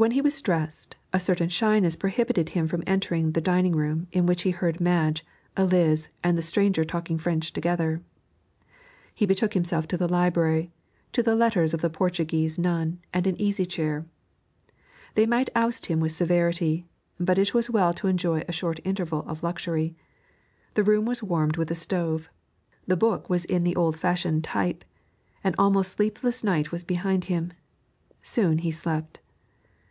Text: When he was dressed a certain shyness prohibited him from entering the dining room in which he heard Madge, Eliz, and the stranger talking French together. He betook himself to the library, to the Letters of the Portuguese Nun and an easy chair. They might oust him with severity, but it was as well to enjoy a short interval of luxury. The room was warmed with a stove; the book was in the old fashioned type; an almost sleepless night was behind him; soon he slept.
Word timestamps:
When 0.00 0.12
he 0.12 0.20
was 0.20 0.40
dressed 0.40 0.94
a 1.12 1.18
certain 1.18 1.48
shyness 1.48 1.96
prohibited 1.96 2.50
him 2.50 2.68
from 2.68 2.84
entering 2.86 3.32
the 3.32 3.40
dining 3.40 3.72
room 3.74 4.06
in 4.12 4.26
which 4.26 4.42
he 4.42 4.52
heard 4.52 4.80
Madge, 4.80 5.26
Eliz, 5.56 6.06
and 6.22 6.38
the 6.38 6.40
stranger 6.40 6.84
talking 6.84 7.18
French 7.18 7.52
together. 7.52 8.00
He 9.12 9.26
betook 9.26 9.54
himself 9.54 9.88
to 9.88 9.96
the 9.96 10.06
library, 10.06 10.70
to 11.10 11.20
the 11.20 11.34
Letters 11.34 11.74
of 11.74 11.80
the 11.80 11.90
Portuguese 11.90 12.60
Nun 12.60 13.00
and 13.12 13.26
an 13.26 13.40
easy 13.40 13.66
chair. 13.66 14.06
They 15.16 15.26
might 15.26 15.50
oust 15.56 15.86
him 15.86 15.98
with 15.98 16.12
severity, 16.12 16.86
but 17.18 17.36
it 17.36 17.52
was 17.52 17.66
as 17.66 17.70
well 17.70 17.92
to 17.94 18.06
enjoy 18.06 18.44
a 18.46 18.52
short 18.52 18.78
interval 18.84 19.24
of 19.26 19.42
luxury. 19.42 19.96
The 20.74 20.84
room 20.84 21.06
was 21.06 21.24
warmed 21.24 21.56
with 21.56 21.72
a 21.72 21.74
stove; 21.74 22.28
the 22.86 22.96
book 22.96 23.28
was 23.28 23.44
in 23.44 23.64
the 23.64 23.74
old 23.74 23.96
fashioned 23.98 24.44
type; 24.44 24.84
an 25.42 25.56
almost 25.58 25.90
sleepless 25.96 26.44
night 26.44 26.70
was 26.70 26.84
behind 26.84 27.24
him; 27.24 27.52
soon 28.22 28.58
he 28.58 28.70
slept. 28.70 29.18